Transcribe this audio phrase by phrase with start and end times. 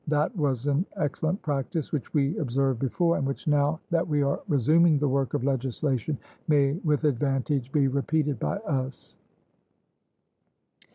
[0.07, 4.41] That was an excellent practice, which we observed before, and which now that we are
[4.47, 9.15] resuming the work of legislation, may with advantage be repeated by us.